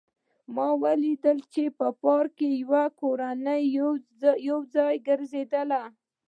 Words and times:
ما 0.55 0.67
ولیدل 0.83 1.37
چې 1.53 1.63
په 1.79 1.87
پارک 2.03 2.31
کې 2.39 2.49
یوه 2.61 2.83
کورنۍ 2.99 3.61
یو 4.49 4.59
ځای 4.75 4.95
ګرځېدله 5.07 5.81